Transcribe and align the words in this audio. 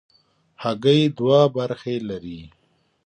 هګۍ 0.63 1.01
دوه 1.17 1.41
برخې 1.55 1.95
لري. 2.09 2.39